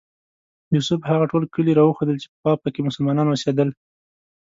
[0.75, 3.69] یوسف هغه ټول کلي راوښودل چې پخوا په کې مسلمانان اوسېدل.